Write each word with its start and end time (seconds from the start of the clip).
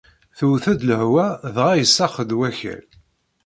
Tewwet-d 0.37 0.81
lehwa 0.89 1.25
dɣa 1.55 1.71
isax-d 1.83 2.31
wakal. 2.39 2.83